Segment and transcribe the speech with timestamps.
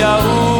[0.00, 0.57] 有。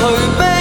[0.00, 0.06] 去
[0.38, 0.59] 呗。